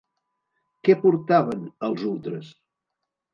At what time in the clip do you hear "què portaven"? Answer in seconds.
0.87-1.61